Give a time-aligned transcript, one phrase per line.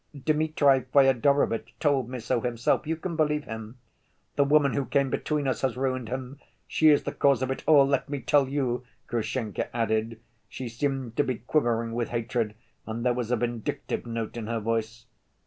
[0.19, 3.77] "Dmitri Fyodorovitch told me so himself; you can believe him.
[4.35, 7.63] The woman who came between us has ruined him; she is the cause of it
[7.67, 10.19] all, let me tell you," Grushenka added.
[10.49, 12.55] She seemed to be quivering with hatred,
[12.87, 15.05] and there was a vindictive note in her voice.